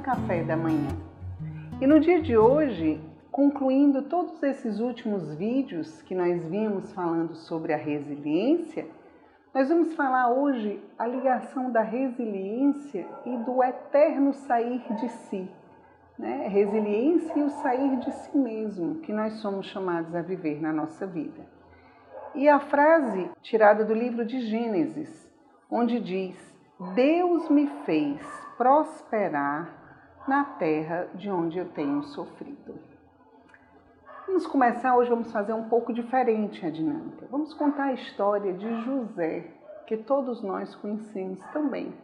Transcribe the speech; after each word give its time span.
café 0.00 0.42
da 0.42 0.56
manhã. 0.56 0.88
E 1.80 1.86
no 1.86 2.00
dia 2.00 2.20
de 2.22 2.36
hoje, 2.36 2.98
concluindo 3.30 4.02
todos 4.02 4.42
esses 4.42 4.80
últimos 4.80 5.34
vídeos 5.34 6.00
que 6.02 6.14
nós 6.14 6.42
vimos 6.46 6.90
falando 6.92 7.34
sobre 7.34 7.74
a 7.74 7.76
resiliência, 7.76 8.86
nós 9.54 9.68
vamos 9.68 9.94
falar 9.94 10.32
hoje 10.32 10.82
a 10.98 11.06
ligação 11.06 11.70
da 11.70 11.82
resiliência 11.82 13.06
e 13.26 13.36
do 13.38 13.62
eterno 13.62 14.32
sair 14.32 14.82
de 14.94 15.08
si. 15.08 15.46
Né? 16.18 16.48
Resiliência 16.48 17.38
e 17.38 17.42
o 17.42 17.50
sair 17.50 17.98
de 17.98 18.10
si 18.10 18.36
mesmo, 18.36 18.96
que 19.00 19.12
nós 19.12 19.34
somos 19.34 19.66
chamados 19.66 20.14
a 20.14 20.22
viver 20.22 20.60
na 20.60 20.72
nossa 20.72 21.06
vida. 21.06 21.46
E 22.34 22.48
a 22.48 22.60
frase 22.60 23.30
tirada 23.42 23.84
do 23.84 23.94
livro 23.94 24.24
de 24.24 24.40
Gênesis, 24.40 25.30
onde 25.70 26.00
diz: 26.00 26.36
Deus 26.94 27.48
me 27.50 27.66
fez 27.84 28.47
prosperar 28.58 29.72
na 30.26 30.44
terra 30.44 31.08
de 31.14 31.30
onde 31.30 31.58
eu 31.58 31.66
tenho 31.70 32.02
sofrido. 32.02 32.74
Vamos 34.26 34.46
começar 34.48 34.96
hoje, 34.96 35.08
vamos 35.08 35.32
fazer 35.32 35.52
um 35.52 35.68
pouco 35.68 35.92
diferente 35.92 36.66
a 36.66 36.70
dinâmica. 36.70 37.26
Vamos 37.30 37.54
contar 37.54 37.84
a 37.84 37.92
história 37.92 38.52
de 38.52 38.82
José, 38.82 39.46
que 39.86 39.96
todos 39.96 40.42
nós 40.42 40.74
conhecemos 40.74 41.40
também. 41.52 41.94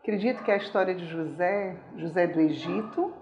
Acredito 0.00 0.44
que 0.44 0.52
a 0.52 0.56
história 0.56 0.94
de 0.94 1.06
José, 1.06 1.76
José 1.96 2.26
do 2.28 2.40
Egito, 2.40 3.12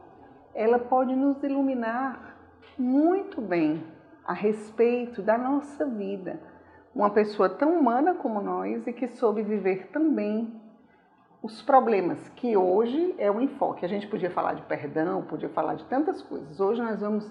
ela 0.53 0.79
pode 0.79 1.15
nos 1.15 1.43
iluminar 1.43 2.37
muito 2.77 3.41
bem 3.41 3.83
a 4.27 4.35
respeito 4.35 5.23
da 5.23 5.39
nossa 5.39 5.87
vida. 5.87 6.41
Uma 6.95 7.11
pessoa 7.11 7.49
tão 7.49 7.79
humana 7.79 8.15
como 8.15 8.43
nós 8.43 8.87
e 8.87 8.93
que 8.93 9.07
soube 9.09 9.43
viver 9.43 9.89
também 9.93 10.64
os 11.45 11.61
problemas, 11.61 12.27
que 12.31 12.57
hoje 12.57 13.15
é 13.19 13.31
o 13.31 13.39
enfoque. 13.39 13.85
A 13.85 13.89
gente 13.89 14.07
podia 14.07 14.31
falar 14.31 14.55
de 14.55 14.63
perdão, 14.63 15.21
podia 15.21 15.51
falar 15.51 15.75
de 15.75 15.85
tantas 15.85 16.23
coisas. 16.23 16.59
Hoje 16.59 16.81
nós 16.81 17.03
vamos 17.03 17.31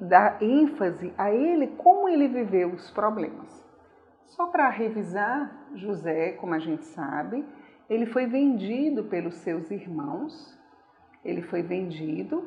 dar 0.00 0.42
ênfase 0.42 1.14
a 1.16 1.30
ele, 1.32 1.68
como 1.68 2.08
ele 2.08 2.26
viveu 2.26 2.72
os 2.72 2.90
problemas. 2.90 3.64
Só 4.26 4.48
para 4.48 4.68
revisar, 4.68 5.68
José, 5.76 6.32
como 6.32 6.52
a 6.52 6.58
gente 6.58 6.84
sabe, 6.86 7.46
ele 7.88 8.06
foi 8.06 8.26
vendido 8.26 9.04
pelos 9.04 9.36
seus 9.36 9.70
irmãos, 9.70 10.58
ele 11.24 11.42
foi 11.42 11.62
vendido 11.62 12.44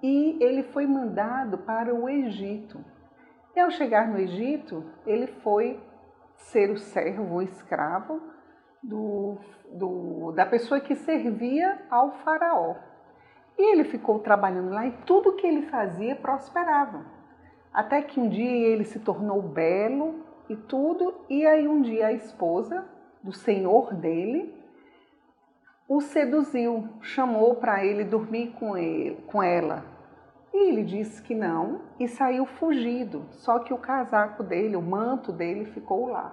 e 0.00 0.38
ele 0.40 0.62
foi 0.62 0.86
mandado 0.86 1.58
para 1.58 1.92
o 1.92 2.08
Egito. 2.08 2.78
E 3.56 3.58
ao 3.58 3.70
chegar 3.72 4.06
no 4.06 4.16
Egito, 4.16 4.84
ele 5.04 5.26
foi 5.42 5.80
ser 6.36 6.70
o 6.70 6.78
servo, 6.78 7.34
o 7.34 7.42
escravo 7.42 8.22
do, 8.82 9.36
do, 9.72 10.32
da 10.32 10.46
pessoa 10.46 10.80
que 10.80 10.94
servia 10.94 11.78
ao 11.90 12.12
faraó. 12.18 12.76
E 13.58 13.72
ele 13.72 13.84
ficou 13.84 14.18
trabalhando 14.18 14.70
lá 14.70 14.86
e 14.86 14.92
tudo 15.04 15.36
que 15.36 15.46
ele 15.46 15.62
fazia 15.62 16.16
prosperava. 16.16 17.04
Até 17.72 18.02
que 18.02 18.18
um 18.18 18.28
dia 18.28 18.68
ele 18.68 18.84
se 18.84 18.98
tornou 19.00 19.42
belo 19.42 20.24
e 20.48 20.56
tudo, 20.56 21.14
e 21.28 21.46
aí 21.46 21.68
um 21.68 21.80
dia 21.82 22.08
a 22.08 22.12
esposa 22.12 22.84
do 23.22 23.32
senhor 23.32 23.94
dele 23.94 24.60
o 25.90 26.00
seduziu, 26.00 26.88
chamou 27.00 27.56
para 27.56 27.84
ele 27.84 28.04
dormir 28.04 28.52
com, 28.52 28.76
ele, 28.76 29.16
com 29.26 29.42
ela. 29.42 29.84
E 30.54 30.68
ele 30.68 30.84
disse 30.84 31.20
que 31.20 31.34
não 31.34 31.80
e 31.98 32.06
saiu 32.06 32.46
fugido, 32.46 33.26
só 33.30 33.58
que 33.58 33.74
o 33.74 33.78
casaco 33.78 34.44
dele, 34.44 34.76
o 34.76 34.80
manto 34.80 35.32
dele 35.32 35.64
ficou 35.64 36.06
lá. 36.06 36.32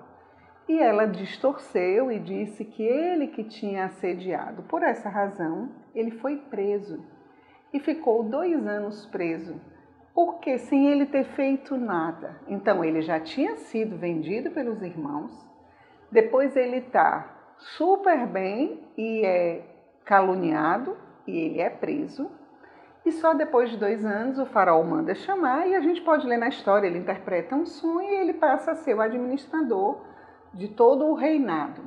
E 0.67 0.79
ela 0.79 1.05
distorceu 1.05 2.11
e 2.11 2.19
disse 2.19 2.65
que 2.65 2.83
ele 2.83 3.27
que 3.27 3.43
tinha 3.43 3.85
assediado. 3.85 4.63
Por 4.63 4.83
essa 4.83 5.07
razão, 5.07 5.69
ele 5.95 6.11
foi 6.11 6.37
preso 6.37 7.03
e 7.73 7.79
ficou 7.79 8.23
dois 8.23 8.65
anos 8.67 9.05
preso, 9.05 9.59
porque 10.13 10.57
sem 10.57 10.87
ele 10.87 11.05
ter 11.05 11.23
feito 11.23 11.77
nada. 11.77 12.39
Então, 12.47 12.83
ele 12.83 13.01
já 13.01 13.19
tinha 13.19 13.55
sido 13.57 13.97
vendido 13.97 14.51
pelos 14.51 14.81
irmãos, 14.81 15.31
depois 16.11 16.55
ele 16.55 16.77
está 16.77 17.33
super 17.57 18.27
bem 18.27 18.83
e 18.97 19.25
é 19.25 19.65
caluniado 20.03 20.97
e 21.25 21.37
ele 21.37 21.61
é 21.61 21.69
preso. 21.69 22.29
E 23.05 23.11
só 23.11 23.33
depois 23.33 23.69
de 23.69 23.77
dois 23.77 24.03
anos 24.03 24.37
o 24.37 24.45
faraó 24.45 24.83
manda 24.83 25.15
chamar 25.15 25.65
e 25.65 25.75
a 25.75 25.79
gente 25.79 26.01
pode 26.01 26.27
ler 26.27 26.37
na 26.37 26.49
história, 26.49 26.87
ele 26.87 26.97
interpreta 26.97 27.55
um 27.55 27.65
sonho 27.65 28.09
e 28.09 28.15
ele 28.15 28.33
passa 28.33 28.71
a 28.71 28.75
ser 28.75 28.95
o 28.95 29.01
administrador 29.01 30.01
de 30.57 30.67
todo 30.67 31.05
o 31.05 31.13
reinado. 31.13 31.83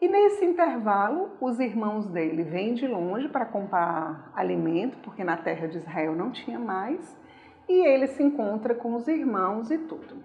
E 0.00 0.08
nesse 0.08 0.44
intervalo, 0.44 1.30
os 1.40 1.60
irmãos 1.60 2.06
dele 2.08 2.42
vêm 2.42 2.74
de 2.74 2.86
longe 2.86 3.28
para 3.28 3.46
comprar 3.46 4.32
alimento, 4.34 4.98
porque 4.98 5.22
na 5.22 5.36
terra 5.36 5.68
de 5.68 5.78
Israel 5.78 6.14
não 6.14 6.30
tinha 6.30 6.58
mais, 6.58 7.16
e 7.68 7.86
ele 7.86 8.06
se 8.08 8.22
encontra 8.22 8.74
com 8.74 8.94
os 8.94 9.06
irmãos 9.06 9.70
e 9.70 9.78
tudo. 9.78 10.22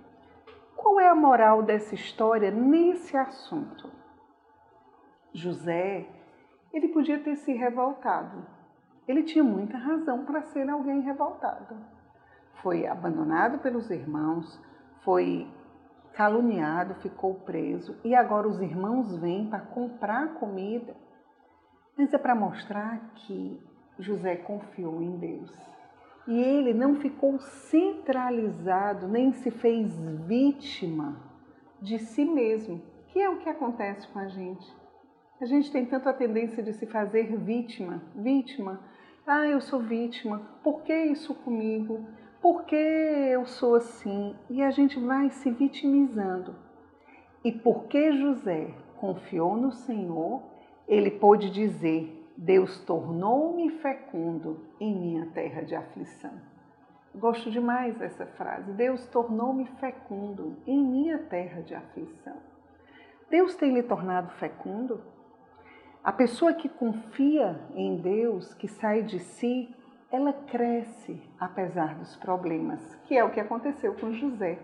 Qual 0.76 1.00
é 1.00 1.08
a 1.08 1.16
moral 1.16 1.62
dessa 1.62 1.94
história 1.94 2.50
nesse 2.50 3.16
assunto? 3.16 3.90
José, 5.34 6.08
ele 6.74 6.88
podia 6.88 7.20
ter 7.20 7.36
se 7.36 7.54
revoltado. 7.54 8.46
Ele 9.08 9.24
tinha 9.24 9.44
muita 9.44 9.78
razão 9.78 10.26
para 10.26 10.42
ser 10.44 10.70
alguém 10.70 11.02
revoltado. 11.02 11.76
Foi 12.62 12.86
abandonado 12.86 13.60
pelos 13.60 13.90
irmãos, 13.90 14.60
foi 15.02 15.48
caluniado, 16.14 16.96
ficou 16.96 17.36
preso 17.36 17.96
e 18.04 18.14
agora 18.16 18.48
os 18.48 18.62
irmãos 18.62 19.16
vêm 19.18 19.50
para 19.50 19.62
comprar 19.62 20.36
comida. 20.36 20.96
Mas 21.98 22.14
é 22.14 22.18
para 22.18 22.36
mostrar 22.36 23.12
que 23.16 23.60
José 23.98 24.38
confiou 24.38 25.02
em 25.02 25.18
Deus. 25.18 25.52
E 26.28 26.40
ele 26.40 26.74
não 26.74 26.96
ficou 26.96 27.40
centralizado, 27.40 29.08
nem 29.08 29.34
se 29.34 29.50
fez 29.52 30.00
vítima 30.26 31.18
de 31.82 31.98
si 31.98 32.24
mesmo, 32.24 32.82
que 33.08 33.20
é 33.20 33.30
o 33.30 33.40
que 33.40 33.50
acontece 33.50 34.08
com 34.10 34.20
a 34.20 34.28
gente. 34.28 34.80
A 35.42 35.46
gente 35.46 35.72
tem 35.72 35.86
tanto 35.86 36.08
a 36.10 36.14
tendência 36.14 36.62
de 36.62 36.74
se 36.74 36.86
fazer 36.86 37.36
vítima, 37.38 38.04
vítima. 38.14 38.80
Ah, 39.26 39.48
eu 39.48 39.62
sou 39.62 39.80
vítima. 39.80 40.40
Por 40.64 40.82
que 40.84 40.94
isso 40.94 41.34
comigo? 41.34 42.06
Por 42.42 42.64
que 42.64 42.76
eu 42.76 43.46
sou 43.46 43.76
assim? 43.76 44.36
E 44.50 44.62
a 44.62 44.72
gente 44.72 45.00
vai 45.00 45.30
se 45.30 45.52
vitimizando. 45.52 46.56
E 47.44 47.52
porque 47.52 48.12
José 48.14 48.74
confiou 48.98 49.56
no 49.56 49.72
Senhor, 49.72 50.42
ele 50.88 51.12
pôde 51.12 51.50
dizer: 51.50 52.28
Deus 52.38 52.80
tornou-me 52.86 53.70
fecundo 53.70 54.66
em 54.80 54.96
minha 54.96 55.26
terra 55.28 55.62
de 55.62 55.76
aflição. 55.76 56.34
Gosto 57.14 57.50
demais 57.50 57.98
dessa 57.98 58.26
frase. 58.26 58.72
Deus 58.74 59.06
tornou-me 59.08 59.66
fecundo 59.80 60.56
em 60.66 60.82
minha 60.82 61.18
terra 61.18 61.62
de 61.62 61.74
aflição. 61.74 62.38
Deus 63.30 63.56
tem 63.56 63.74
lhe 63.74 63.84
tornado 63.84 64.32
fecundo? 64.36 65.02
A 66.04 66.12
pessoa 66.12 66.54
que 66.54 66.70
confia 66.70 67.60
em 67.76 67.98
Deus, 67.98 68.54
que 68.54 68.68
sai 68.68 69.04
de 69.04 69.20
si, 69.20 69.76
ela 70.12 70.34
cresce 70.34 71.22
apesar 71.40 71.96
dos 71.96 72.16
problemas, 72.16 72.96
que 73.06 73.16
é 73.16 73.24
o 73.24 73.30
que 73.30 73.40
aconteceu 73.40 73.94
com 73.94 74.12
José. 74.12 74.58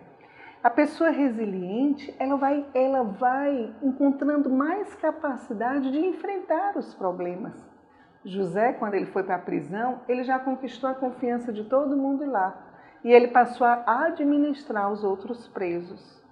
A 0.64 0.70
pessoa 0.70 1.12
resiliente, 1.12 2.16
ela 2.18 2.36
vai, 2.36 2.66
ela 2.74 3.04
vai 3.04 3.72
encontrando 3.84 4.50
mais 4.50 4.96
capacidade 4.96 5.92
de 5.92 6.00
enfrentar 6.00 6.76
os 6.76 6.96
problemas. 6.96 7.54
José, 8.24 8.74
quando 8.74 8.96
ele 8.96 9.06
foi 9.06 9.22
para 9.22 9.36
a 9.36 9.40
prisão, 9.40 10.02
ele 10.08 10.24
já 10.24 10.40
conquistou 10.40 10.90
a 10.90 10.96
confiança 10.96 11.54
de 11.54 11.66
todo 11.66 11.96
mundo 11.96 12.26
lá. 12.26 12.58
E 13.04 13.12
ele 13.12 13.28
passou 13.28 13.68
a 13.68 14.06
administrar 14.06 14.92
os 14.92 15.04
outros 15.04 15.48
presos. 15.48 16.24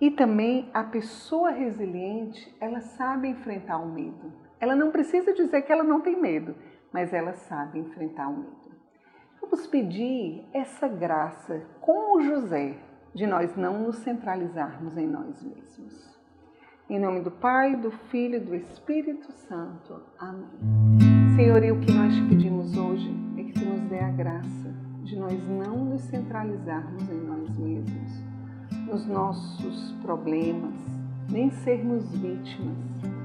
E 0.00 0.10
também 0.10 0.68
a 0.74 0.82
pessoa 0.82 1.50
resiliente, 1.50 2.52
ela 2.60 2.80
sabe 2.80 3.28
enfrentar 3.28 3.78
o 3.78 3.86
medo. 3.86 4.32
Ela 4.58 4.74
não 4.74 4.90
precisa 4.90 5.32
dizer 5.32 5.62
que 5.62 5.70
ela 5.70 5.84
não 5.84 6.00
tem 6.00 6.20
medo, 6.20 6.56
mas 6.96 7.12
ela 7.12 7.34
sabe 7.34 7.78
enfrentar 7.78 8.26
o 8.26 8.38
medo. 8.38 8.74
Vamos 9.38 9.66
pedir 9.66 10.48
essa 10.50 10.88
graça, 10.88 11.62
como 11.78 12.22
José, 12.22 12.78
de 13.14 13.26
nós 13.26 13.54
não 13.54 13.82
nos 13.82 13.96
centralizarmos 13.96 14.96
em 14.96 15.06
nós 15.06 15.44
mesmos. 15.44 16.18
Em 16.88 16.98
nome 16.98 17.20
do 17.20 17.30
Pai, 17.30 17.76
do 17.76 17.90
Filho 17.90 18.36
e 18.36 18.40
do 18.40 18.54
Espírito 18.54 19.30
Santo. 19.30 20.04
Amém. 20.18 20.48
Senhor, 21.36 21.62
e 21.62 21.70
o 21.70 21.80
que 21.80 21.92
nós 21.92 22.14
te 22.14 22.22
pedimos 22.30 22.74
hoje 22.78 23.14
é 23.36 23.44
que 23.44 23.52
tu 23.52 23.66
nos 23.66 23.82
dê 23.90 23.98
a 23.98 24.10
graça 24.12 24.72
de 25.04 25.18
nós 25.18 25.38
não 25.46 25.84
nos 25.84 26.00
centralizarmos 26.00 27.10
em 27.10 27.20
nós 27.26 27.58
mesmos, 27.58 28.24
nos 28.86 29.06
nossos 29.06 29.92
problemas, 30.00 30.72
nem 31.28 31.50
sermos 31.50 32.10
vítimas 32.16 33.15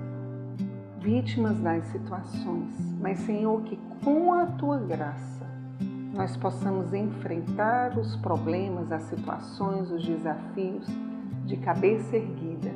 vítimas 1.02 1.60
das 1.60 1.84
situações, 1.86 2.76
mas 3.02 3.18
Senhor, 3.20 3.60
que 3.64 3.76
com 4.04 4.34
a 4.34 4.46
tua 4.46 4.78
graça 4.78 5.50
nós 6.14 6.38
possamos 6.38 6.94
enfrentar 6.94 7.98
os 7.98 8.16
problemas, 8.18 8.92
as 8.92 9.04
situações, 9.04 9.90
os 9.90 10.06
desafios 10.06 10.86
de 11.46 11.58
cabeça 11.58 12.16
erguida, 12.16 12.72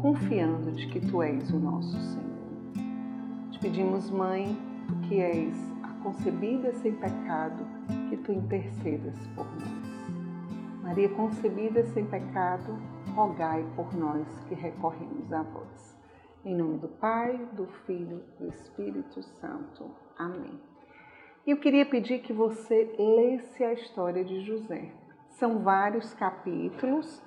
confiando 0.00 0.70
de 0.70 0.86
que 0.86 1.00
tu 1.00 1.20
és 1.20 1.50
o 1.50 1.58
nosso 1.58 1.98
Senhor. 1.98 2.24
Te 3.50 3.58
pedimos, 3.58 4.08
Mãe, 4.08 4.56
que 5.08 5.20
és 5.20 5.54
a 5.82 5.88
concebida 6.02 6.72
sem 6.74 6.92
pecado, 6.92 7.66
que 8.08 8.16
tu 8.18 8.30
intercedas 8.30 9.18
por 9.34 9.46
nós. 9.46 10.82
Maria 10.84 11.08
concebida 11.08 11.84
sem 11.86 12.04
pecado, 12.04 12.78
rogai 13.16 13.64
por 13.74 13.92
nós 13.96 14.26
que 14.48 14.54
recorremos 14.54 15.32
a 15.32 15.42
vós. 15.42 15.93
Em 16.44 16.54
nome 16.54 16.76
do 16.76 16.88
Pai, 16.88 17.38
do 17.54 17.66
Filho 17.86 18.22
e 18.38 18.42
do 18.44 18.48
Espírito 18.50 19.22
Santo. 19.40 19.90
Amém. 20.18 20.60
Eu 21.46 21.56
queria 21.56 21.86
pedir 21.86 22.18
que 22.18 22.34
você 22.34 22.94
lesse 22.98 23.64
a 23.64 23.72
história 23.72 24.22
de 24.22 24.40
José. 24.42 24.92
São 25.30 25.60
vários 25.60 26.12
capítulos 26.12 27.22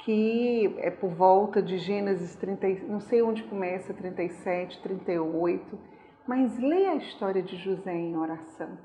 que 0.00 0.74
é 0.80 0.90
por 0.90 1.08
volta 1.14 1.62
de 1.62 1.78
Gênesis 1.78 2.36
30, 2.36 2.86
não 2.86 3.00
sei 3.00 3.22
onde 3.22 3.42
começa, 3.44 3.94
37, 3.94 4.82
38, 4.82 5.78
mas 6.26 6.58
lê 6.58 6.88
a 6.88 6.96
história 6.96 7.42
de 7.42 7.56
José 7.56 7.94
em 7.94 8.18
oração. 8.18 8.76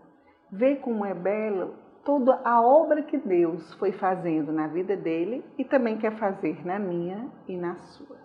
Vê 0.49 0.77
como 0.77 1.05
é 1.05 1.13
belo 1.13 1.75
toda 2.05 2.39
a 2.45 2.61
obra 2.61 3.03
que 3.03 3.17
Deus 3.17 3.73
foi 3.73 3.91
fazendo 3.91 4.53
na 4.53 4.67
vida 4.67 4.95
dele 4.95 5.43
e 5.57 5.65
também 5.65 5.97
quer 5.97 6.17
fazer 6.17 6.65
na 6.65 6.79
minha 6.79 7.29
e 7.49 7.57
na 7.57 7.75
sua. 7.75 8.22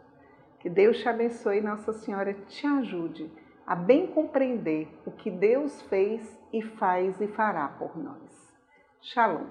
Que 0.69 0.75
Deus 0.75 0.99
te 0.99 1.09
abençoe 1.09 1.57
e 1.57 1.61
Nossa 1.63 1.95
Senhora 1.95 2.35
te 2.47 2.67
ajude 2.67 3.33
a 3.67 3.75
bem 3.75 4.07
compreender 4.09 4.87
o 5.07 5.11
que 5.11 5.31
Deus 5.31 5.81
fez 5.89 6.39
e 6.53 6.61
faz 6.61 7.19
e 7.23 7.27
fará 7.27 7.69
por 7.69 7.97
nós. 7.97 8.55
Shalom. 9.01 9.47